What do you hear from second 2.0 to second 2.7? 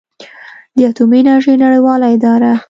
اداره